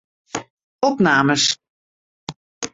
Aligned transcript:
Opnames. 0.87 1.47